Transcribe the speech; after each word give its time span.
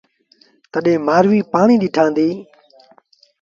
تڏهيݩ 0.71 1.03
مآرويٚ 1.07 1.47
پآڻيٚ 1.51 1.81
ڏنآݩديٚ۔ 1.83 2.35